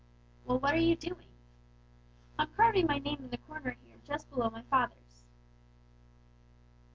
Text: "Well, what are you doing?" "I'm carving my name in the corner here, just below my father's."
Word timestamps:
"Well, 0.45 0.57
what 0.59 0.73
are 0.73 0.77
you 0.79 0.95
doing?" 0.95 1.27
"I'm 2.39 2.47
carving 2.55 2.87
my 2.87 2.97
name 2.97 3.19
in 3.19 3.29
the 3.29 3.37
corner 3.37 3.77
here, 3.85 3.99
just 4.03 4.27
below 4.31 4.49
my 4.49 4.63
father's." 4.63 5.25